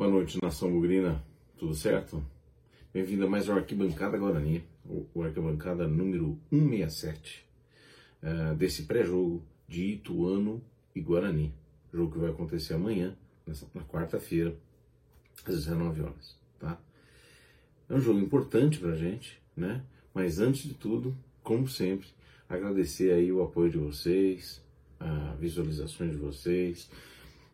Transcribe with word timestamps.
Boa 0.00 0.10
noite, 0.10 0.38
nação 0.42 0.72
bugrina. 0.72 1.22
Tudo 1.58 1.74
certo? 1.74 2.24
Bem-vindo 2.90 3.26
a 3.26 3.28
mais 3.28 3.50
uma 3.50 3.58
Arquibancada 3.58 4.16
Guarani, 4.16 4.64
o 5.12 5.22
Arquibancada 5.22 5.86
número 5.86 6.38
167, 6.48 7.44
uh, 8.22 8.54
desse 8.54 8.84
pré-jogo 8.84 9.44
de 9.68 9.92
Ituano 9.92 10.64
e 10.94 11.02
Guarani. 11.02 11.52
Jogo 11.92 12.12
que 12.12 12.18
vai 12.18 12.30
acontecer 12.30 12.72
amanhã, 12.72 13.14
nessa, 13.46 13.66
na 13.74 13.82
quarta-feira, 13.82 14.56
às 15.44 15.56
19 15.56 16.00
horas, 16.00 16.34
tá? 16.58 16.80
É 17.86 17.92
um 17.92 18.00
jogo 18.00 18.20
importante 18.20 18.78
pra 18.78 18.96
gente, 18.96 19.38
né? 19.54 19.84
Mas 20.14 20.40
antes 20.40 20.62
de 20.62 20.72
tudo, 20.72 21.14
como 21.42 21.68
sempre, 21.68 22.08
agradecer 22.48 23.12
aí 23.12 23.30
o 23.30 23.42
apoio 23.42 23.70
de 23.70 23.76
vocês, 23.76 24.62
as 24.98 25.38
visualizações 25.38 26.12
de 26.12 26.16
vocês, 26.16 26.90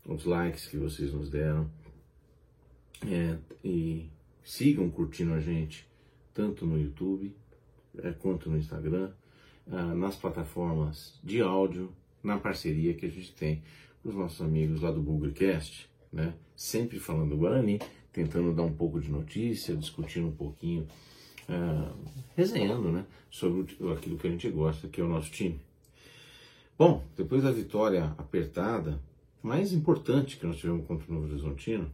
os 0.05 0.25
likes 0.25 0.69
que 0.69 0.77
vocês 0.77 1.13
nos 1.13 1.29
deram. 1.29 1.69
É, 3.05 3.36
e 3.64 4.09
sigam 4.42 4.88
curtindo 4.88 5.34
a 5.34 5.41
gente 5.41 5.86
tanto 6.32 6.64
no 6.64 6.80
YouTube 6.80 7.34
é, 7.98 8.12
quanto 8.12 8.50
no 8.50 8.59
Instagram, 8.59 9.10
ah, 9.70 9.95
nas 9.95 10.16
plataformas 10.16 11.19
de 11.24 11.41
áudio, 11.41 11.91
na 12.22 12.38
parceria 12.38 12.95
que 12.95 13.06
a 13.06 13.09
gente 13.09 13.32
tem 13.34 13.62
com 14.02 14.10
os 14.10 14.14
nossos 14.14 14.41
amigos 14.41 14.82
lá 14.82 14.91
do 14.91 15.02
Googlecast, 15.02 15.88
né? 16.12 16.34
Sempre 16.55 16.98
falando 16.98 17.36
Guarani, 17.36 17.80
tentando 18.12 18.55
dar 18.55 18.62
um 18.62 18.72
pouco 18.72 19.00
de 19.00 19.10
notícia, 19.10 19.77
discutindo 19.77 20.28
um 20.28 20.33
pouquinho, 20.33 20.86
ah, 21.48 21.92
resenhando, 22.36 22.92
né? 22.92 23.05
Sobre 23.30 23.62
aquilo 23.92 24.16
que 24.16 24.27
a 24.27 24.30
gente 24.30 24.48
gosta, 24.50 24.88
que 24.88 25.00
é 25.00 25.05
o 25.05 25.08
nosso 25.08 25.30
time. 25.30 25.60
Bom, 26.78 27.02
depois 27.16 27.42
da 27.42 27.50
vitória 27.50 28.14
apertada, 28.19 29.00
mais 29.42 29.72
importante 29.72 30.36
que 30.36 30.47
nós 30.47 30.58
tivemos 30.58 30.86
contra 30.86 31.10
o 31.10 31.14
Novo 31.14 31.27
Horizontino, 31.27 31.91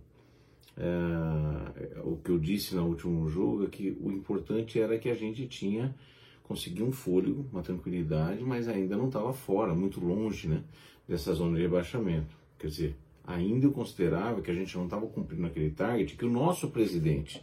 é, 0.76 2.00
o 2.02 2.16
que 2.16 2.30
eu 2.30 2.38
disse 2.38 2.74
no 2.74 2.86
último 2.86 3.28
jogo 3.28 3.64
é 3.64 3.68
que 3.68 3.96
o 4.00 4.10
importante 4.10 4.80
era 4.80 4.98
que 4.98 5.08
a 5.08 5.14
gente 5.14 5.46
tinha 5.46 5.94
conseguido 6.42 6.84
um 6.84 6.92
fôlego, 6.92 7.46
uma 7.52 7.62
tranquilidade, 7.62 8.42
mas 8.42 8.68
ainda 8.68 8.96
não 8.96 9.06
estava 9.06 9.32
fora, 9.32 9.74
muito 9.74 10.00
longe 10.00 10.48
né, 10.48 10.62
dessa 11.06 11.32
zona 11.32 11.56
de 11.56 11.62
rebaixamento. 11.62 12.36
Quer 12.58 12.66
dizer, 12.66 12.96
ainda 13.24 13.66
eu 13.66 13.72
considerava 13.72 14.42
que 14.42 14.50
a 14.50 14.54
gente 14.54 14.76
não 14.76 14.84
estava 14.84 15.06
cumprindo 15.06 15.46
aquele 15.46 15.70
target 15.70 16.16
que 16.16 16.24
o 16.24 16.30
nosso 16.30 16.68
presidente 16.68 17.42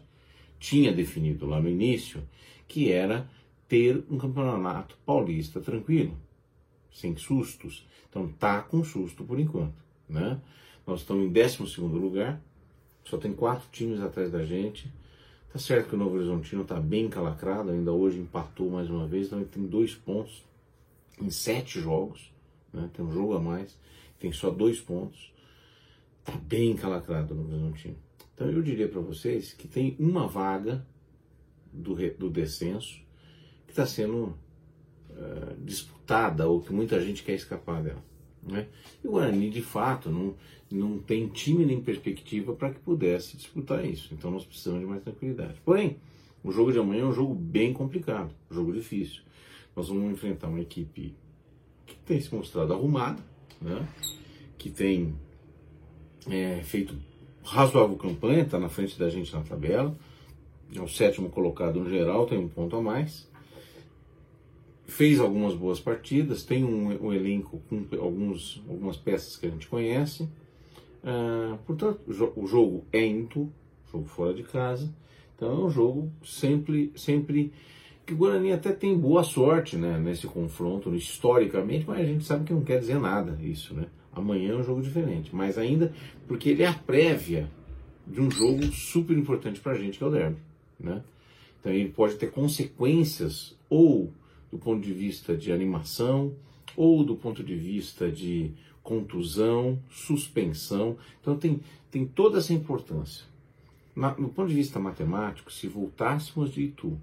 tinha 0.60 0.92
definido 0.92 1.46
lá 1.46 1.62
no 1.62 1.70
início, 1.70 2.22
que 2.68 2.92
era 2.92 3.30
ter 3.68 4.04
um 4.10 4.18
campeonato 4.18 4.98
paulista 5.06 5.62
tranquilo, 5.62 6.18
sem 6.92 7.16
sustos. 7.16 7.88
Então 8.10 8.28
tá 8.28 8.62
com 8.62 8.84
susto 8.84 9.24
por 9.24 9.40
enquanto, 9.40 9.76
né? 10.08 10.42
Nós 10.86 11.02
estamos 11.02 11.26
em 11.26 11.32
12 11.32 11.80
lugar, 11.82 12.42
só 13.04 13.18
tem 13.18 13.34
quatro 13.34 13.68
times 13.72 14.00
atrás 14.02 14.32
da 14.32 14.44
gente. 14.44 14.92
Tá 15.52 15.58
certo 15.58 15.90
que 15.90 15.96
o 15.96 15.98
Novo 15.98 16.16
Horizontino 16.16 16.64
tá 16.64 16.80
bem 16.80 17.10
calacrado, 17.10 17.72
ainda 17.72 17.92
hoje 17.92 18.20
empatou 18.20 18.70
mais 18.70 18.90
uma 18.90 19.08
vez, 19.08 19.28
então 19.28 19.40
ele 19.40 19.48
tem 19.48 19.66
dois 19.66 19.96
pontos 19.96 20.44
em 21.20 21.30
sete 21.30 21.80
jogos, 21.80 22.32
né? 22.72 22.90
tem 22.94 23.04
um 23.04 23.12
jogo 23.12 23.36
a 23.36 23.40
mais, 23.40 23.76
tem 24.20 24.32
só 24.32 24.50
dois 24.52 24.80
pontos. 24.80 25.34
Tá 26.24 26.34
bem 26.34 26.76
calacrado 26.76 27.34
o 27.34 27.38
Novo 27.38 27.54
Horizontino. 27.54 27.96
Então 28.36 28.50
eu 28.50 28.62
diria 28.62 28.88
para 28.88 29.02
vocês 29.02 29.54
que 29.54 29.68
tem 29.68 29.96
uma 30.00 30.28
vaga 30.28 30.86
do, 31.74 31.96
do 32.18 32.30
descenso 32.30 33.02
que 33.66 33.72
está 33.72 33.86
sendo 33.86 34.38
uh, 35.10 35.56
disputada 35.64 36.48
ou 36.48 36.62
que 36.62 36.72
muita 36.72 37.02
gente 37.02 37.24
quer 37.24 37.34
escapar 37.34 37.82
dela. 37.82 38.04
Né? 38.50 38.68
E 39.04 39.08
o 39.08 39.12
Guarani, 39.12 39.50
de 39.50 39.62
fato, 39.62 40.10
não, 40.10 40.36
não 40.72 41.00
tem 41.00 41.28
time 41.28 41.66
nem 41.66 41.80
perspectiva 41.80 42.54
para 42.54 42.72
que 42.72 42.80
pudesse 42.80 43.38
disputar 43.38 43.86
isso. 43.86 44.14
Então 44.14 44.32
nós 44.32 44.46
precisamos 44.46 44.82
de 44.82 44.86
mais 44.86 45.04
tranquilidade. 45.04 45.56
Porém, 45.64 45.98
o 46.44 46.52
jogo 46.52 46.72
de 46.72 46.80
amanhã 46.80 47.04
é 47.04 47.06
um 47.06 47.14
jogo 47.14 47.36
bem 47.36 47.74
complicado, 47.74 48.34
um 48.50 48.56
jogo 48.56 48.74
difícil. 48.74 49.22
Nós 49.76 49.88
vamos 49.88 50.12
enfrentar 50.12 50.48
uma 50.48 50.60
equipe 50.60 51.14
que 51.86 51.96
tem 52.06 52.20
se 52.20 52.34
mostrado 52.34 52.74
arrumada, 52.74 53.22
né? 53.62 53.88
que 54.58 54.70
tem 54.70 55.14
é, 56.30 56.62
feito 56.64 56.96
razoável 57.44 57.96
campanha, 57.96 58.44
está 58.44 58.60
na 58.60 58.70
frente 58.70 58.98
da 59.00 59.10
gente 59.10 59.34
na 59.34 59.42
tabela, 59.42 59.96
é 60.76 60.82
o 60.82 60.88
sétimo 60.88 61.30
colocado 61.30 61.80
no 61.80 61.90
geral, 61.90 62.26
tem 62.26 62.38
um 62.38 62.48
ponto 62.48 62.76
a 62.76 62.82
mais 62.82 63.29
fez 64.90 65.20
algumas 65.20 65.54
boas 65.54 65.80
partidas, 65.80 66.44
tem 66.44 66.64
um, 66.64 67.08
um 67.08 67.14
elenco 67.14 67.62
com 67.70 67.86
alguns, 68.00 68.62
algumas 68.68 68.98
peças 68.98 69.38
que 69.38 69.46
a 69.46 69.50
gente 69.50 69.68
conhece. 69.68 70.24
Uh, 71.04 71.58
portanto, 71.66 72.02
o 72.36 72.48
jogo 72.48 72.84
é 72.92 73.06
into, 73.06 73.50
jogo 73.92 74.08
fora 74.08 74.34
de 74.34 74.44
casa. 74.44 74.94
Então 75.36 75.52
é 75.52 75.66
um 75.66 75.70
jogo 75.70 76.12
sempre, 76.24 76.92
sempre 76.96 77.54
que 78.06 78.14
o 78.14 78.18
Guarani 78.18 78.52
até 78.52 78.72
tem 78.72 78.98
boa 78.98 79.24
sorte 79.24 79.78
né, 79.78 79.98
nesse 79.98 80.28
confronto, 80.28 80.94
historicamente, 80.94 81.86
mas 81.88 82.00
a 82.00 82.06
gente 82.06 82.26
sabe 82.26 82.44
que 82.44 82.54
não 82.54 82.64
quer 82.64 82.80
dizer 82.80 83.00
nada 83.00 83.38
isso. 83.42 83.74
Né? 83.74 83.86
Amanhã 84.12 84.54
é 84.54 84.56
um 84.56 84.64
jogo 84.64 84.82
diferente, 84.82 85.34
mas 85.34 85.58
ainda 85.58 85.94
porque 86.28 86.50
ele 86.50 86.64
é 86.64 86.68
a 86.68 86.74
prévia 86.74 87.50
de 88.06 88.20
um 88.20 88.30
jogo 88.30 88.64
super 88.72 89.18
importante 89.18 89.60
para 89.60 89.74
a 89.74 89.76
gente, 89.76 89.98
que 89.98 90.04
é 90.04 90.08
o 90.08 90.12
derby. 90.12 90.38
Né? 90.80 91.02
Então 91.60 91.72
ele 91.72 91.90
pode 91.90 92.16
ter 92.16 92.32
consequências 92.32 93.56
ou 93.70 94.12
do 94.52 94.58
ponto 94.58 94.82
de 94.82 94.94
vista 94.94 95.36
de 95.36 95.52
animação 95.52 96.36
ou 96.76 97.04
do 97.04 97.16
ponto 97.16 97.44
de 97.44 97.56
vista 97.56 98.12
de 98.12 98.54
contusão, 98.82 99.80
suspensão. 99.90 100.98
Então 101.22 101.38
tem, 101.38 101.62
tem 101.92 102.06
toda 102.06 102.40
essa 102.40 102.54
importância. 102.54 103.26
Na, 103.96 104.16
no 104.16 104.30
ponto 104.30 104.50
de 104.50 104.56
vista 104.56 104.80
matemático, 104.80 105.52
se 105.52 105.68
voltássemos 105.68 106.52
de 106.52 106.64
Itu 106.64 106.98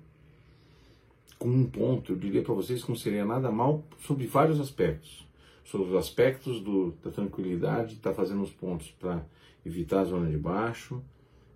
com 1.38 1.48
um 1.48 1.66
ponto, 1.66 2.12
eu 2.12 2.16
diria 2.16 2.42
para 2.42 2.54
vocês 2.54 2.82
que 2.82 2.88
não 2.88 2.96
seria 2.96 3.24
nada 3.24 3.50
mal 3.50 3.84
sobre 4.00 4.26
vários 4.26 4.58
aspectos. 4.58 5.26
Sobre 5.64 5.88
os 5.88 5.94
aspectos 5.94 6.60
do, 6.60 6.92
da 7.02 7.10
tranquilidade, 7.10 7.94
estar 7.94 8.10
tá 8.10 8.16
fazendo 8.16 8.42
os 8.42 8.50
pontos 8.50 8.90
para 8.98 9.24
evitar 9.64 10.00
a 10.00 10.04
zona 10.04 10.30
de 10.30 10.38
baixo, 10.38 11.02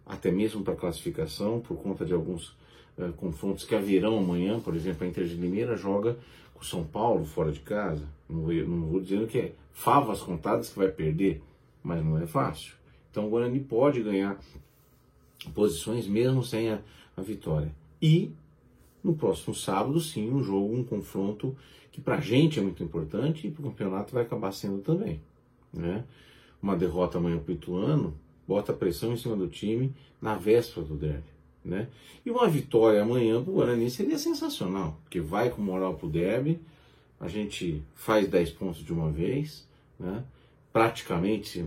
até 0.04 0.30
mesmo 0.30 0.62
para 0.62 0.74
classificação, 0.74 1.60
por 1.60 1.76
conta 1.76 2.04
de 2.04 2.12
alguns 2.12 2.54
confrontos 3.16 3.64
que 3.64 3.74
haverão 3.74 4.18
amanhã, 4.18 4.60
por 4.60 4.74
exemplo, 4.74 5.04
a 5.04 5.08
Inter 5.08 5.26
de 5.26 5.34
Limeira 5.34 5.76
joga 5.76 6.18
com 6.54 6.60
o 6.60 6.64
São 6.64 6.84
Paulo 6.84 7.24
fora 7.24 7.52
de 7.52 7.60
casa. 7.60 8.04
Não 8.28 8.42
não 8.48 8.86
vou 8.86 9.00
dizendo 9.00 9.26
que 9.26 9.38
é 9.38 9.52
favas 9.72 10.20
contadas 10.20 10.70
que 10.70 10.78
vai 10.78 10.88
perder, 10.88 11.42
mas 11.82 12.04
não 12.04 12.18
é 12.18 12.26
fácil. 12.26 12.74
Então 13.10 13.26
o 13.26 13.30
Guarani 13.30 13.60
pode 13.60 14.02
ganhar 14.02 14.38
posições 15.54 16.06
mesmo 16.06 16.44
sem 16.44 16.70
a, 16.70 16.80
a 17.16 17.22
vitória. 17.22 17.74
E 18.00 18.30
no 19.02 19.14
próximo 19.14 19.54
sábado, 19.54 19.98
sim, 20.00 20.30
um 20.30 20.42
jogo, 20.42 20.74
um 20.74 20.84
confronto 20.84 21.56
que 21.90 22.00
para 22.00 22.16
a 22.16 22.20
gente 22.20 22.58
é 22.58 22.62
muito 22.62 22.82
importante 22.82 23.46
e 23.46 23.50
para 23.50 23.62
o 23.62 23.70
campeonato 23.70 24.12
vai 24.12 24.22
acabar 24.22 24.52
sendo 24.52 24.78
também. 24.78 25.20
Né? 25.72 26.04
Uma 26.62 26.76
derrota 26.76 27.18
amanhã 27.18 27.38
para 27.38 27.50
o 27.50 27.54
Ituano 27.54 28.14
bota 28.46 28.72
pressão 28.72 29.12
em 29.12 29.16
cima 29.16 29.36
do 29.36 29.48
time 29.48 29.92
na 30.20 30.34
véspera 30.34 30.84
do 30.84 30.94
derby. 30.94 31.39
Né? 31.64 31.88
E 32.24 32.30
uma 32.30 32.48
vitória 32.48 33.02
amanhã 33.02 33.42
para 33.42 33.50
o 33.50 33.54
Guarani 33.54 33.90
seria 33.90 34.18
sensacional, 34.18 34.98
porque 35.02 35.20
vai 35.20 35.50
com 35.50 35.60
moral 35.60 35.94
para 35.94 36.06
o 36.06 36.10
derby, 36.10 36.60
a 37.18 37.28
gente 37.28 37.82
faz 37.94 38.26
10 38.28 38.50
pontos 38.52 38.82
de 38.82 38.92
uma 38.92 39.10
vez, 39.10 39.68
né? 39.98 40.24
praticamente 40.72 41.66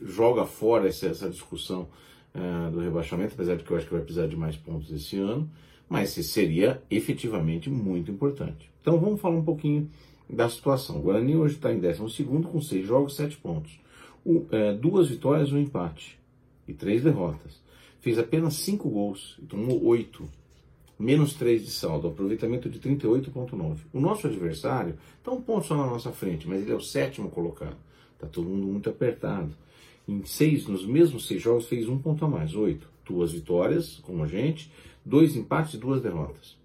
joga 0.00 0.46
fora 0.46 0.88
essa, 0.88 1.06
essa 1.06 1.28
discussão 1.28 1.86
uh, 2.34 2.70
do 2.70 2.80
rebaixamento, 2.80 3.34
apesar 3.34 3.56
de 3.56 3.64
que 3.64 3.70
eu 3.70 3.76
acho 3.76 3.86
que 3.86 3.92
vai 3.92 4.02
precisar 4.02 4.26
de 4.26 4.36
mais 4.36 4.56
pontos 4.56 4.90
esse 4.90 5.18
ano, 5.18 5.50
mas 5.86 6.10
seria 6.10 6.82
efetivamente 6.90 7.68
muito 7.68 8.10
importante. 8.10 8.70
Então 8.80 8.98
vamos 8.98 9.20
falar 9.20 9.36
um 9.36 9.44
pouquinho 9.44 9.90
da 10.28 10.48
situação. 10.48 10.96
O 10.96 11.02
Guarani 11.02 11.36
hoje 11.36 11.56
está 11.56 11.70
em 11.70 11.78
12 11.78 12.24
com 12.24 12.60
6 12.60 12.86
jogos, 12.86 13.16
7 13.16 13.36
pontos. 13.36 13.78
O, 14.24 14.46
é, 14.50 14.72
duas 14.72 15.08
vitórias, 15.08 15.52
um 15.52 15.58
empate 15.58 16.18
e 16.66 16.72
três 16.72 17.02
derrotas 17.02 17.60
fez 18.00 18.18
apenas 18.18 18.54
5 18.54 18.88
gols 18.88 19.36
e 19.42 19.46
tomou 19.46 19.84
8, 19.84 20.28
menos 20.98 21.34
3 21.34 21.64
de 21.64 21.70
saldo, 21.70 22.08
aproveitamento 22.08 22.68
de 22.68 22.78
38,9. 22.78 23.78
O 23.92 24.00
nosso 24.00 24.26
adversário 24.26 24.98
está 25.18 25.30
um 25.30 25.40
ponto 25.40 25.66
só 25.66 25.76
na 25.76 25.86
nossa 25.86 26.10
frente, 26.10 26.48
mas 26.48 26.62
ele 26.62 26.72
é 26.72 26.74
o 26.74 26.80
sétimo 26.80 27.30
colocado. 27.30 27.76
Está 28.14 28.26
todo 28.26 28.48
mundo 28.48 28.66
muito 28.66 28.90
apertado. 28.90 29.54
Em 30.06 30.24
seis, 30.24 30.66
nos 30.66 30.84
mesmos 30.84 31.26
seis 31.26 31.40
jogos, 31.40 31.66
fez 31.66 31.88
um 31.88 31.98
ponto 31.98 32.24
a 32.24 32.28
mais, 32.28 32.54
8. 32.54 32.86
Duas 33.06 33.32
vitórias, 33.32 33.98
como 34.02 34.22
a 34.22 34.26
gente, 34.26 34.70
dois 35.04 35.36
empates 35.36 35.74
e 35.74 35.78
duas 35.78 36.02
derrotas. 36.02 36.56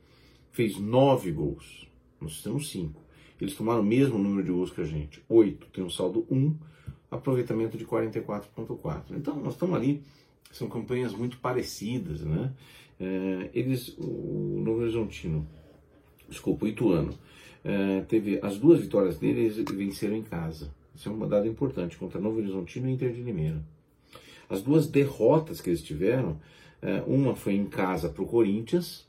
Fez 0.51 0.77
9 0.77 1.31
gols. 1.31 1.87
Nós 2.19 2.41
temos 2.41 2.69
5. 2.69 3.01
Eles 3.39 3.55
tomaram 3.55 3.81
o 3.81 3.85
mesmo 3.85 4.17
número 4.17 4.43
de 4.43 4.51
gols 4.51 4.71
que 4.71 4.81
a 4.81 4.85
gente, 4.85 5.21
8. 5.27 5.67
Tem 5.67 5.83
um 5.83 5.89
saldo 5.89 6.25
1, 6.29 6.55
aproveitamento 7.11 7.77
de 7.77 7.85
44,4. 7.85 9.03
Então, 9.11 9.35
nós 9.37 9.53
estamos 9.53 9.75
ali 9.75 10.01
são 10.51 10.67
campanhas 10.69 11.13
muito 11.13 11.37
parecidas, 11.37 12.21
né? 12.21 12.51
É, 12.99 13.49
eles, 13.53 13.89
o 13.97 14.61
Novo 14.63 14.81
Horizontino, 14.81 15.45
desculpa, 16.29 16.65
o 16.65 16.67
Ituano, 16.67 17.13
é, 17.63 18.01
teve 18.01 18.39
as 18.41 18.57
duas 18.57 18.79
vitórias 18.79 19.17
deles 19.17 19.57
venceram 19.57 20.15
em 20.15 20.23
casa. 20.23 20.73
Isso 20.95 21.09
é 21.09 21.11
uma 21.11 21.27
dada 21.27 21.47
importante 21.47 21.97
contra 21.97 22.21
Novo 22.21 22.37
Horizontino 22.37 22.87
e 22.87 22.93
Inter 22.93 23.11
de 23.11 23.21
Limeira. 23.21 23.61
As 24.49 24.61
duas 24.61 24.87
derrotas 24.87 25.59
que 25.59 25.69
eles 25.69 25.81
tiveram, 25.81 26.39
é, 26.81 27.01
uma 27.05 27.35
foi 27.35 27.55
em 27.55 27.65
casa 27.65 28.09
para 28.09 28.23
o 28.23 28.27
Corinthians, 28.27 29.05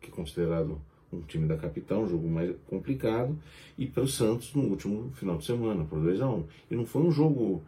que 0.00 0.08
é 0.08 0.10
considerado 0.10 0.80
um 1.12 1.20
time 1.22 1.46
da 1.46 1.56
capital, 1.56 2.02
um 2.02 2.08
jogo 2.08 2.28
mais 2.28 2.54
complicado, 2.66 3.36
e 3.78 3.86
para 3.86 4.02
o 4.02 4.08
Santos 4.08 4.54
no 4.54 4.64
último 4.64 5.10
final 5.14 5.38
de 5.38 5.44
semana, 5.44 5.84
por 5.84 6.00
2 6.00 6.20
a 6.20 6.28
1 6.28 6.36
um. 6.36 6.44
E 6.70 6.76
não 6.76 6.84
foi 6.84 7.02
um 7.02 7.10
jogo 7.10 7.64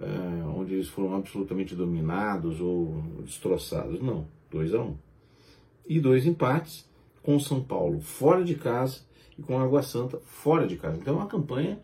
é, 0.00 0.44
onde 0.46 0.74
eles 0.74 0.88
foram 0.88 1.14
absolutamente 1.14 1.74
dominados 1.74 2.60
ou 2.60 3.02
destroçados, 3.24 4.00
não, 4.00 4.26
2 4.50 4.74
a 4.74 4.80
1 4.80 4.84
um. 4.84 4.96
E 5.88 5.98
dois 5.98 6.26
empates 6.26 6.88
com 7.22 7.36
o 7.36 7.40
São 7.40 7.62
Paulo 7.62 8.00
fora 8.00 8.44
de 8.44 8.54
casa 8.54 9.00
e 9.38 9.42
com 9.42 9.58
a 9.58 9.62
Água 9.62 9.82
Santa 9.82 10.18
fora 10.24 10.66
de 10.66 10.76
casa. 10.76 10.98
Então 10.98 11.14
é 11.14 11.16
uma 11.16 11.26
campanha, 11.26 11.78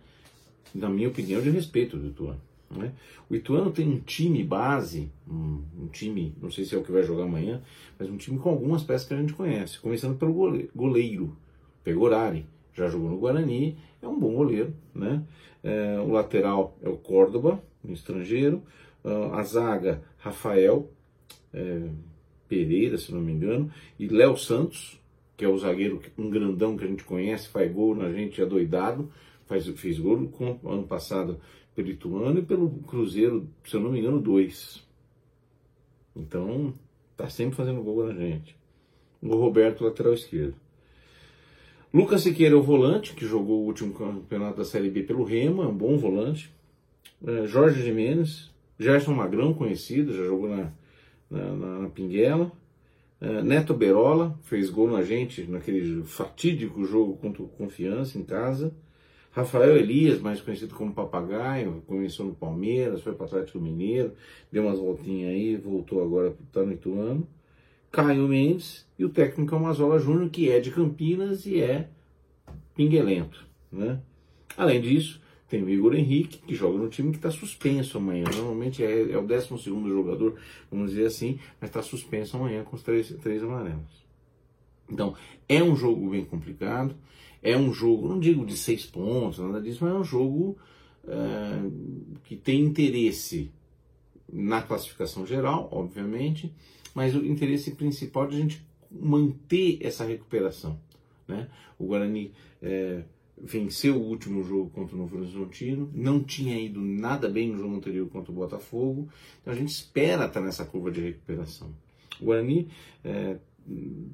na 0.75 0.89
minha 0.89 1.09
opinião, 1.09 1.41
de 1.41 1.51
respeito 1.51 1.97
do 1.97 2.09
Ituano. 2.09 2.41
Né? 2.71 2.93
O 3.31 3.35
Ituano 3.35 3.71
tem 3.71 3.89
um 3.89 4.01
time 4.01 4.43
base, 4.45 5.11
um, 5.29 5.63
um, 5.79 5.89
time, 5.89 6.35
não 6.41 6.51
sei 6.51 6.65
se 6.65 6.75
é 6.75 6.79
o 6.79 6.83
que 6.83 6.93
vai 6.93 7.03
jogar 7.03 7.25
amanhã, 7.25 7.63
mas 7.99 8.09
um 8.11 8.17
time 8.17 8.39
com 8.39 8.51
algumas 8.51 8.83
peças 8.83 9.07
que 9.07 9.15
a 9.15 9.17
gente 9.17 9.33
conhece. 9.33 9.79
Começando 9.79 10.19
pelo 10.19 10.33
goleiro, 10.75 11.37
Pegorari, 11.83 12.47
já 12.75 12.89
jogou 12.89 13.09
no 13.09 13.19
Guarani, 13.19 13.79
é 14.03 14.09
um 14.09 14.19
bom 14.19 14.35
goleiro. 14.35 14.75
Né? 14.95 15.23
É, 15.63 15.99
o 16.01 16.11
lateral 16.11 16.77
é 16.83 16.89
o 16.89 16.97
Córdoba, 16.97 17.63
um 17.85 17.93
estrangeiro. 17.93 18.63
Uh, 19.05 19.35
a 19.35 19.43
zaga, 19.43 20.03
Rafael 20.17 20.91
é, 21.53 21.89
Pereira, 22.49 22.99
se 22.99 23.13
não 23.13 23.21
me 23.21 23.33
engano, 23.33 23.71
e 23.99 24.09
Léo 24.09 24.37
Santos, 24.37 25.01
que 25.37 25.45
é 25.45 25.49
o 25.49 25.59
zagueiro, 25.59 26.01
um 26.19 26.29
grandão 26.29 26.77
que 26.77 26.85
a 26.85 26.87
gente 26.87 27.05
conhece, 27.05 27.49
faz 27.49 27.73
gol 27.73 27.95
na 27.95 28.13
gente, 28.13 28.41
é 28.41 28.47
doidado, 28.47 29.11
faz, 29.47 29.67
fez 29.67 29.99
gol 29.99 30.29
com, 30.29 30.59
ano 30.65 30.87
passado 30.87 31.41
pelo 31.75 31.91
Ituano 31.91 32.39
e 32.39 32.43
pelo 32.43 32.71
Cruzeiro, 32.83 33.49
se 33.65 33.75
eu 33.75 33.81
não 33.81 33.93
me 33.93 34.01
engano, 34.01 34.21
dois. 34.21 34.87
Então, 36.15 36.73
tá 37.17 37.29
sempre 37.29 37.57
fazendo 37.57 37.83
gol 37.83 38.07
na 38.07 38.15
gente. 38.15 38.57
O 39.21 39.37
Roberto, 39.37 39.85
lateral 39.85 40.15
esquerdo. 40.15 40.55
Lucas 41.95 42.23
Siqueira 42.23 42.57
é 42.57 42.59
o 42.59 42.63
volante, 42.63 43.15
que 43.15 43.25
jogou 43.25 43.63
o 43.63 43.67
último 43.67 43.95
campeonato 43.95 44.57
da 44.57 44.65
Série 44.65 44.91
B 44.91 45.05
pelo 45.05 45.23
Remo, 45.23 45.63
é 45.63 45.67
um 45.69 45.77
bom 45.77 45.97
volante. 45.97 46.53
É, 47.25 47.47
Jorge 47.47 47.85
Jimenez, 47.85 48.51
Gerson 48.77 49.13
Magrão, 49.13 49.55
conhecido, 49.55 50.13
já 50.13 50.25
jogou 50.25 50.49
na, 50.49 50.73
na, 51.31 51.55
na, 51.55 51.79
na 51.83 51.89
Pinguela. 51.89 52.51
É, 53.21 53.41
Neto 53.45 53.73
Berola, 53.73 54.37
fez 54.43 54.71
gol 54.71 54.91
na 54.91 55.05
gente 55.05 55.45
naquele 55.45 56.03
fatídico 56.03 56.85
jogo 56.85 57.17
contra 57.17 57.45
o 57.45 57.47
Confiança 57.47 58.19
em 58.19 58.25
casa. 58.25 58.75
Rafael 59.31 59.77
Elias, 59.77 60.21
mais 60.21 60.41
conhecido 60.41 60.75
como 60.75 60.93
Papagaio, 60.93 61.81
começou 61.87 62.27
no 62.27 62.35
Palmeiras, 62.35 63.03
foi 63.03 63.15
para 63.15 63.23
o 63.23 63.27
Atlético 63.27 63.61
Mineiro, 63.61 64.15
deu 64.51 64.65
umas 64.65 64.81
voltinhas 64.81 65.31
aí, 65.31 65.57
voltou 65.57 66.03
agora 66.03 66.35
para 66.53 66.65
no 66.65 66.73
Ituano. 66.73 67.25
Caio 67.95 68.27
Mendes 68.27 68.85
e 68.99 69.05
o 69.05 69.09
técnico 69.09 69.55
é 69.55 69.59
o 69.59 69.63
Mazola 69.63 70.01
Júnior, 70.01 70.29
que 70.29 70.51
é 70.51 70.59
de 70.59 70.73
Campinas 70.73 71.47
e 71.47 71.61
é 71.61 71.89
pinguelento. 72.75 73.47
Né? 73.71 74.01
Além 74.57 74.81
disso, 74.81 75.21
tem 75.49 75.63
o 75.63 75.71
Igor 75.71 75.95
Henrique, 75.95 76.39
que 76.39 76.57
joga 76.57 76.77
no 76.77 76.89
time 76.89 77.13
que 77.13 77.19
está 77.19 77.31
suspenso 77.31 77.97
amanhã. 77.97 78.25
Normalmente 78.35 78.83
é, 78.83 79.13
é 79.13 79.17
o 79.17 79.25
12 79.25 79.59
jogador, 79.59 80.35
vamos 80.69 80.91
dizer 80.91 81.07
assim, 81.07 81.39
mas 81.61 81.71
está 81.71 81.83
suspenso 81.83 82.37
amanhã 82.37 82.65
com 82.65 82.75
os 82.75 82.83
três, 82.83 83.15
três 83.23 83.45
amarelos. 83.45 84.05
Então, 84.91 85.15
é 85.49 85.63
um 85.63 85.77
jogo 85.77 86.11
bem 86.11 86.25
complicado. 86.25 86.97
É 87.41 87.57
um 87.57 87.73
jogo, 87.73 88.09
não 88.09 88.19
digo 88.19 88.45
de 88.45 88.57
seis 88.57 88.87
pontos, 88.87 89.39
nada 89.39 89.61
disso, 89.61 89.85
mas 89.85 89.95
é 89.95 89.97
um 89.97 90.05
jogo 90.05 90.59
é, 91.07 91.61
que 92.25 92.35
tem 92.35 92.61
interesse 92.61 93.53
na 94.33 94.63
classificação 94.63 95.25
geral, 95.25 95.69
obviamente, 95.71 96.53
mas 96.95 97.15
o 97.15 97.25
interesse 97.25 97.73
principal 97.73 98.27
de 98.27 98.37
a 98.37 98.39
gente 98.39 98.67
manter 98.91 99.79
essa 99.81 100.05
recuperação. 100.05 100.79
Né? 101.27 101.49
O 101.79 101.87
Guarani 101.87 102.33
é, 102.63 103.03
venceu 103.37 103.97
o 103.97 104.07
último 104.09 104.43
jogo 104.45 104.71
contra 104.71 104.95
o 104.95 104.99
Novo 104.99 105.19
Horizontino, 105.19 105.91
não 105.93 106.23
tinha 106.23 106.59
ido 106.59 106.81
nada 106.81 107.29
bem 107.29 107.49
no 107.49 107.59
jogo 107.59 107.77
anterior 107.77 108.09
contra 108.09 108.31
o 108.31 108.35
Botafogo, 108.35 109.09
então 109.41 109.53
a 109.53 109.57
gente 109.57 109.71
espera 109.71 110.27
estar 110.27 110.41
nessa 110.41 110.65
curva 110.65 110.91
de 110.91 111.01
recuperação. 111.01 111.75
O 112.21 112.27
Guarani 112.27 112.69
é, 113.03 113.39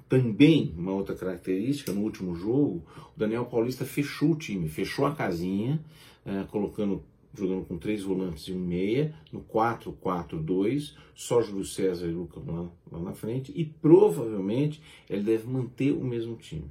também, 0.08 0.74
uma 0.76 0.92
outra 0.92 1.14
característica, 1.14 1.92
no 1.92 2.02
último 2.02 2.34
jogo, 2.34 2.84
o 3.14 3.18
Daniel 3.18 3.44
Paulista 3.44 3.84
fechou 3.84 4.32
o 4.32 4.36
time, 4.36 4.68
fechou 4.68 5.06
a 5.06 5.14
casinha, 5.14 5.80
é, 6.24 6.44
colocando, 6.44 7.02
jogando 7.32 7.64
com 7.64 7.78
três 7.78 8.02
volantes 8.02 8.44
e 8.48 8.52
um 8.52 8.58
meia, 8.58 9.14
no 9.32 9.42
4-4-2, 9.42 10.94
só 11.14 11.40
Júlio 11.42 11.64
César 11.64 12.06
e 12.06 12.12
Lucas 12.12 12.44
lá, 12.44 12.68
lá 12.90 13.00
na 13.00 13.12
frente, 13.12 13.52
e 13.54 13.64
provavelmente 13.64 14.82
ele 15.08 15.22
deve 15.22 15.46
manter 15.46 15.92
o 15.92 16.04
mesmo 16.04 16.36
time. 16.36 16.70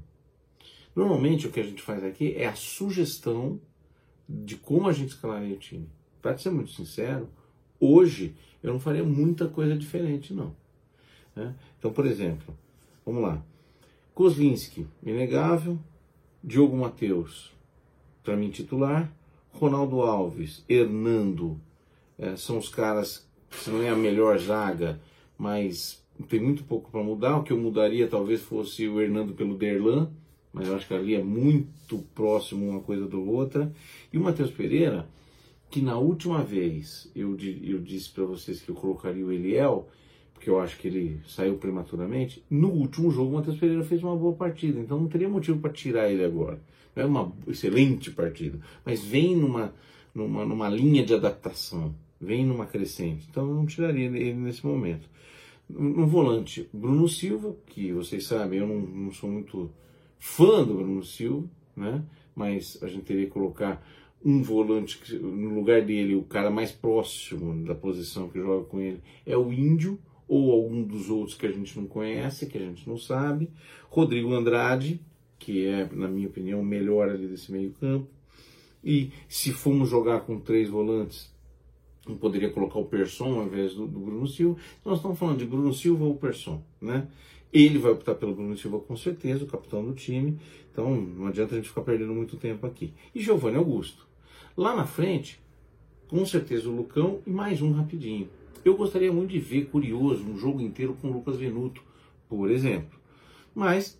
Normalmente 0.95 1.47
o 1.47 1.51
que 1.51 1.59
a 1.59 1.63
gente 1.63 1.81
faz 1.81 2.03
aqui 2.03 2.33
é 2.35 2.47
a 2.47 2.55
sugestão 2.55 3.59
de 4.27 4.55
como 4.55 4.87
a 4.87 4.93
gente 4.93 5.09
escalaria 5.09 5.55
o 5.55 5.59
time. 5.59 5.87
Para 6.21 6.37
ser 6.37 6.49
muito 6.49 6.71
sincero, 6.71 7.29
hoje 7.79 8.35
eu 8.61 8.73
não 8.73 8.79
faria 8.79 9.03
muita 9.03 9.47
coisa 9.47 9.77
diferente, 9.77 10.33
não. 10.33 10.53
Né? 11.35 11.55
Então, 11.77 11.93
por 11.93 12.05
exemplo, 12.05 12.53
Vamos 13.09 13.23
lá. 13.23 13.43
Kozlinski, 14.13 14.85
inegável. 15.01 15.79
Diogo 16.43 16.77
Matheus, 16.77 17.51
para 18.23 18.37
mim 18.37 18.51
titular. 18.51 19.11
Ronaldo 19.53 20.01
Alves, 20.01 20.63
Hernando, 20.69 21.59
é, 22.17 22.35
são 22.35 22.57
os 22.57 22.69
caras, 22.69 23.27
se 23.51 23.69
não 23.69 23.81
é 23.81 23.89
a 23.89 23.95
melhor 23.95 24.37
zaga, 24.37 24.99
mas 25.37 26.03
tem 26.27 26.39
muito 26.39 26.63
pouco 26.63 26.91
para 26.91 27.03
mudar. 27.03 27.37
O 27.37 27.43
que 27.43 27.53
eu 27.53 27.57
mudaria 27.57 28.07
talvez 28.07 28.41
fosse 28.41 28.87
o 28.87 29.01
Hernando 29.01 29.33
pelo 29.33 29.55
Derlan, 29.55 30.09
mas 30.51 30.67
eu 30.67 30.75
acho 30.75 30.87
que 30.87 30.93
ali 30.93 31.15
é 31.15 31.23
muito 31.23 31.99
próximo 32.13 32.69
uma 32.69 32.81
coisa 32.81 33.07
do 33.07 33.29
outra. 33.29 33.71
E 34.11 34.17
o 34.17 34.21
Matheus 34.21 34.51
Pereira, 34.51 35.07
que 35.69 35.81
na 35.81 35.97
última 35.97 36.43
vez 36.43 37.09
eu, 37.15 37.37
eu 37.63 37.79
disse 37.79 38.09
para 38.09 38.25
vocês 38.25 38.61
que 38.61 38.69
eu 38.69 38.75
colocaria 38.75 39.25
o 39.25 39.31
Eliel, 39.31 39.87
porque 40.39 40.49
eu 40.49 40.57
acho 40.57 40.77
que 40.77 40.87
ele 40.87 41.19
saiu 41.27 41.57
prematuramente. 41.57 42.41
No 42.49 42.69
último 42.69 43.11
jogo, 43.11 43.31
o 43.31 43.33
Matheus 43.33 43.57
Pereira 43.57 43.83
fez 43.83 44.01
uma 44.01 44.15
boa 44.15 44.33
partida, 44.33 44.79
então 44.79 44.97
não 44.97 45.09
teria 45.09 45.27
motivo 45.27 45.59
para 45.59 45.69
tirar 45.69 46.09
ele 46.09 46.23
agora. 46.23 46.61
Não 46.95 47.03
é 47.03 47.05
uma 47.05 47.33
excelente 47.45 48.09
partida, 48.09 48.57
mas 48.85 49.03
vem 49.03 49.35
numa, 49.35 49.73
numa, 50.15 50.45
numa 50.45 50.69
linha 50.69 51.05
de 51.05 51.13
adaptação, 51.13 51.93
vem 52.21 52.45
numa 52.45 52.65
crescente, 52.65 53.27
então 53.29 53.49
eu 53.49 53.53
não 53.53 53.65
tiraria 53.65 54.05
ele 54.05 54.33
nesse 54.33 54.65
momento. 54.65 55.09
No 55.69 56.07
volante, 56.07 56.69
Bruno 56.73 57.07
Silva, 57.09 57.53
que 57.67 57.91
vocês 57.91 58.25
sabem, 58.25 58.59
eu 58.59 58.67
não, 58.67 58.79
não 58.79 59.11
sou 59.11 59.29
muito 59.29 59.69
fã 60.17 60.63
do 60.63 60.75
Bruno 60.75 61.03
Silva, 61.03 61.49
né? 61.75 62.01
mas 62.33 62.79
a 62.81 62.87
gente 62.87 63.03
teria 63.03 63.25
que 63.25 63.31
colocar 63.31 63.85
um 64.23 64.41
volante 64.41 65.15
no 65.15 65.53
lugar 65.53 65.81
dele, 65.81 66.15
o 66.15 66.23
cara 66.23 66.49
mais 66.49 66.71
próximo 66.71 67.65
da 67.65 67.75
posição 67.75 68.29
que 68.29 68.39
joga 68.39 68.65
com 68.65 68.79
ele 68.79 69.01
é 69.25 69.37
o 69.37 69.51
Índio, 69.51 69.99
ou 70.29 70.51
algum 70.51 70.83
dos 70.83 71.09
outros 71.09 71.35
que 71.35 71.47
a 71.47 71.51
gente 71.51 71.77
não 71.77 71.87
conhece, 71.87 72.45
que 72.45 72.57
a 72.57 72.61
gente 72.61 72.87
não 72.87 72.97
sabe. 72.97 73.49
Rodrigo 73.89 74.31
Andrade, 74.31 75.01
que 75.39 75.65
é, 75.65 75.89
na 75.91 76.07
minha 76.07 76.27
opinião, 76.27 76.61
o 76.61 76.65
melhor 76.65 77.09
ali 77.09 77.27
desse 77.27 77.51
meio-campo. 77.51 78.07
E 78.83 79.11
se 79.27 79.51
formos 79.51 79.89
jogar 79.89 80.21
com 80.21 80.39
três 80.39 80.69
volantes, 80.69 81.33
não 82.07 82.15
poderia 82.15 82.49
colocar 82.51 82.77
o 82.77 82.85
Persson 82.85 83.39
ao 83.39 83.45
invés 83.47 83.73
do, 83.73 83.87
do 83.87 83.99
Bruno 83.99 84.27
Silva. 84.27 84.59
Nós 84.85 84.97
estamos 84.97 85.17
falando 85.17 85.39
de 85.39 85.45
Bruno 85.45 85.73
Silva 85.73 86.05
ou 86.05 86.15
Persson, 86.15 86.63
né? 86.79 87.07
Ele 87.51 87.79
vai 87.79 87.91
optar 87.91 88.13
pelo 88.13 88.35
Bruno 88.35 88.55
Silva 88.55 88.79
com 88.79 88.95
certeza, 88.95 89.43
o 89.43 89.47
capitão 89.47 89.83
do 89.83 89.93
time. 89.93 90.39
Então 90.71 90.95
não 90.95 91.25
adianta 91.25 91.55
a 91.55 91.57
gente 91.57 91.69
ficar 91.69 91.81
perdendo 91.81 92.13
muito 92.13 92.37
tempo 92.37 92.67
aqui. 92.67 92.93
E 93.13 93.19
Giovanni 93.19 93.57
Augusto. 93.57 94.07
Lá 94.55 94.75
na 94.75 94.85
frente, 94.85 95.39
com 96.07 96.23
certeza 96.25 96.69
o 96.69 96.75
Lucão 96.75 97.19
e 97.25 97.31
mais 97.31 97.61
um 97.61 97.71
rapidinho. 97.71 98.29
Eu 98.63 98.75
gostaria 98.75 99.11
muito 99.11 99.31
de 99.31 99.39
ver, 99.39 99.65
curioso, 99.65 100.23
um 100.23 100.37
jogo 100.37 100.61
inteiro 100.61 100.97
com 101.01 101.09
o 101.09 101.13
Lucas 101.13 101.37
Venuto, 101.37 101.81
por 102.27 102.49
exemplo. 102.51 102.99
Mas 103.53 103.99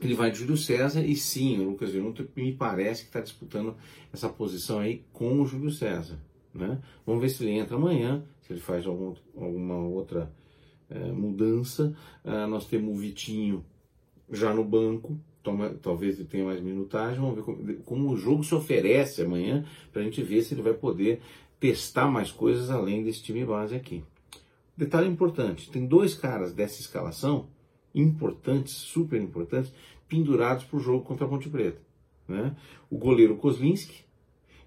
ele 0.00 0.14
vai 0.14 0.30
de 0.30 0.38
Júlio 0.38 0.56
César 0.56 1.04
e 1.04 1.14
sim, 1.14 1.60
o 1.60 1.70
Lucas 1.70 1.90
Venuto 1.90 2.28
me 2.34 2.52
parece 2.52 3.02
que 3.02 3.08
está 3.08 3.20
disputando 3.20 3.76
essa 4.12 4.28
posição 4.28 4.78
aí 4.78 5.04
com 5.12 5.40
o 5.40 5.46
Júlio 5.46 5.70
César. 5.70 6.18
Né? 6.54 6.80
Vamos 7.06 7.20
ver 7.20 7.28
se 7.28 7.44
ele 7.44 7.52
entra 7.52 7.76
amanhã, 7.76 8.24
se 8.40 8.52
ele 8.52 8.60
faz 8.60 8.86
algum, 8.86 9.14
alguma 9.36 9.78
outra 9.78 10.32
é, 10.88 11.12
mudança. 11.12 11.94
Ah, 12.24 12.46
nós 12.46 12.66
temos 12.66 12.94
o 12.94 12.98
Vitinho 12.98 13.64
já 14.30 14.54
no 14.54 14.64
banco, 14.64 15.18
toma, 15.42 15.70
talvez 15.70 16.18
ele 16.18 16.28
tenha 16.28 16.44
mais 16.44 16.60
minutagem. 16.60 17.20
Vamos 17.20 17.36
ver 17.36 17.42
como, 17.42 17.74
como 17.82 18.10
o 18.10 18.16
jogo 18.16 18.42
se 18.42 18.54
oferece 18.54 19.22
amanhã 19.22 19.64
para 19.92 20.02
a 20.02 20.04
gente 20.04 20.22
ver 20.22 20.42
se 20.42 20.54
ele 20.54 20.62
vai 20.62 20.74
poder 20.74 21.20
testar 21.60 22.08
mais 22.08 22.32
coisas 22.32 22.70
além 22.70 23.04
desse 23.04 23.22
time 23.22 23.44
base 23.44 23.76
aqui. 23.76 24.02
Detalhe 24.76 25.06
importante: 25.06 25.70
tem 25.70 25.86
dois 25.86 26.14
caras 26.14 26.54
dessa 26.54 26.80
escalação 26.80 27.46
importantes, 27.94 28.72
super 28.72 29.20
importantes, 29.20 29.72
pendurados 30.08 30.64
para 30.64 30.78
o 30.78 30.80
jogo 30.80 31.04
contra 31.04 31.26
a 31.26 31.28
Ponte 31.28 31.48
Preta. 31.48 31.80
Né? 32.26 32.56
O 32.88 32.96
goleiro 32.96 33.36
Kozlinski 33.36 34.04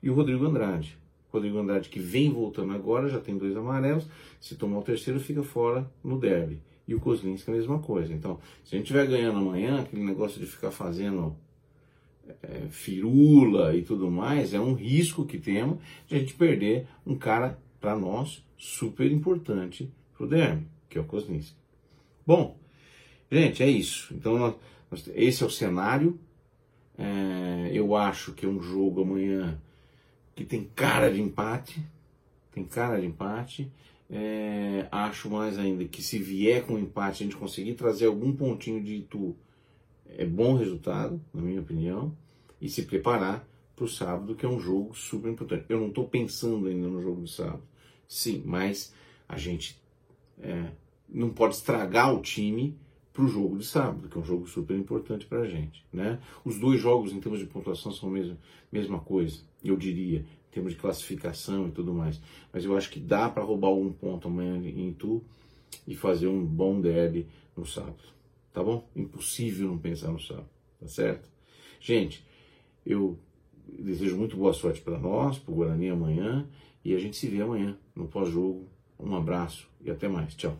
e 0.01 0.09
o 0.09 0.13
Rodrigo 0.13 0.45
Andrade. 0.45 0.97
Rodrigo 1.31 1.57
Andrade, 1.57 1.89
que 1.89 1.99
vem 1.99 2.31
voltando 2.31 2.73
agora, 2.73 3.09
já 3.09 3.19
tem 3.19 3.35
dois 3.35 3.57
amarelos. 3.57 4.05
Se 4.39 4.55
tomar 4.55 4.77
o 4.77 4.83
terceiro, 4.83 5.19
fica 5.19 5.41
fora 5.41 5.89
no 6.03 6.19
derby. 6.19 6.61
E 6.87 6.93
o 6.93 6.99
Kozlinski 6.99 7.49
é 7.49 7.53
a 7.53 7.57
mesma 7.57 7.79
coisa. 7.79 8.13
Então, 8.13 8.39
se 8.63 8.75
a 8.75 8.77
gente 8.77 8.85
estiver 8.85 9.07
ganhando 9.07 9.39
amanhã, 9.39 9.81
aquele 9.81 10.03
negócio 10.03 10.39
de 10.39 10.45
ficar 10.45 10.69
fazendo 10.69 11.35
é, 12.41 12.67
firula 12.69 13.75
e 13.75 13.81
tudo 13.81 14.09
mais, 14.09 14.53
é 14.53 14.59
um 14.59 14.73
risco 14.73 15.25
que 15.25 15.37
temos 15.37 15.77
de 16.07 16.15
a 16.15 16.19
gente 16.19 16.33
perder 16.33 16.87
um 17.05 17.15
cara, 17.15 17.59
para 17.79 17.97
nós, 17.97 18.41
super 18.57 19.11
importante 19.11 19.91
para 20.13 20.25
o 20.25 20.29
derby, 20.29 20.65
que 20.89 20.97
é 20.97 21.01
o 21.01 21.03
Kozlinski. 21.03 21.57
Bom, 22.25 22.57
gente, 23.29 23.61
é 23.61 23.69
isso. 23.69 24.13
Então, 24.13 24.37
nós, 24.37 24.55
nós, 24.89 25.09
esse 25.13 25.43
é 25.43 25.45
o 25.45 25.49
cenário. 25.49 26.17
É, 26.97 27.71
eu 27.73 27.95
acho 27.95 28.31
que 28.31 28.45
é 28.45 28.49
um 28.49 28.61
jogo 28.61 29.01
amanhã 29.01 29.59
que 30.35 30.45
tem 30.45 30.63
cara 30.75 31.11
de 31.11 31.21
empate, 31.21 31.85
tem 32.53 32.63
cara 32.63 33.01
de 33.01 33.05
empate. 33.05 33.69
É, 34.09 34.87
acho 34.91 35.29
mais 35.29 35.57
ainda 35.57 35.83
que 35.85 36.01
se 36.01 36.19
vier 36.19 36.65
com 36.65 36.79
empate, 36.79 37.23
a 37.23 37.25
gente 37.25 37.35
conseguir 37.35 37.73
trazer 37.73 38.05
algum 38.05 38.31
pontinho 38.31 38.81
de 38.81 38.95
Itu, 38.95 39.35
é 40.07 40.25
bom 40.25 40.55
resultado, 40.55 41.21
na 41.33 41.41
minha 41.41 41.61
opinião, 41.61 42.15
e 42.61 42.69
se 42.69 42.83
preparar 42.83 43.47
para 43.75 43.85
o 43.85 43.87
sábado, 43.87 44.35
que 44.35 44.45
é 44.45 44.49
um 44.49 44.59
jogo 44.59 44.95
super 44.95 45.31
importante. 45.31 45.65
Eu 45.67 45.79
não 45.79 45.87
estou 45.87 46.07
pensando 46.07 46.67
ainda 46.67 46.87
no 46.87 47.01
jogo 47.01 47.21
do 47.21 47.27
sábado, 47.27 47.63
sim, 48.07 48.43
mas 48.45 48.93
a 49.27 49.37
gente 49.37 49.81
é, 50.39 50.71
não 51.09 51.29
pode 51.29 51.55
estragar 51.55 52.13
o 52.13 52.21
time 52.21 52.77
para 53.11 53.23
o 53.23 53.27
jogo 53.27 53.57
de 53.57 53.65
sábado, 53.65 54.09
que 54.09 54.17
é 54.17 54.21
um 54.21 54.25
jogo 54.25 54.47
super 54.47 54.75
importante 54.75 55.25
para 55.25 55.41
a 55.41 55.47
gente. 55.47 55.85
Né? 55.93 56.19
Os 56.43 56.57
dois 56.57 56.81
jogos, 56.81 57.13
em 57.13 57.19
termos 57.19 57.39
de 57.39 57.45
pontuação, 57.45 57.91
são 57.91 58.09
a 58.09 58.11
mesma, 58.11 58.37
mesma 58.71 58.99
coisa, 58.99 59.41
eu 59.63 59.77
diria, 59.77 60.19
em 60.19 60.51
termos 60.51 60.73
de 60.73 60.79
classificação 60.79 61.67
e 61.67 61.71
tudo 61.71 61.93
mais. 61.93 62.19
Mas 62.51 62.65
eu 62.65 62.75
acho 62.75 62.89
que 62.89 62.99
dá 62.99 63.29
para 63.29 63.43
roubar 63.43 63.71
um 63.71 63.91
ponto 63.91 64.27
amanhã 64.27 64.57
em 64.57 64.89
Itu 64.89 65.23
e 65.87 65.95
fazer 65.95 66.27
um 66.27 66.43
bom 66.43 66.81
derby 66.81 67.27
no 67.55 67.65
sábado. 67.65 68.13
Tá 68.53 68.63
bom? 68.63 68.87
Impossível 68.95 69.67
não 69.67 69.79
pensar 69.79 70.11
no 70.11 70.19
sábado, 70.19 70.49
tá 70.79 70.87
certo? 70.87 71.27
Gente, 71.79 72.23
eu 72.85 73.19
desejo 73.67 74.15
muito 74.15 74.37
boa 74.37 74.53
sorte 74.53 74.79
para 74.79 74.99
nós, 74.99 75.39
para 75.39 75.51
o 75.51 75.55
Guarani 75.55 75.89
amanhã, 75.89 76.47
e 76.85 76.93
a 76.93 76.99
gente 76.99 77.17
se 77.17 77.27
vê 77.27 77.41
amanhã 77.41 77.77
no 77.95 78.07
pós-jogo. 78.07 78.69
Um 78.99 79.15
abraço 79.15 79.67
e 79.81 79.89
até 79.89 80.07
mais. 80.07 80.35
Tchau. 80.35 80.57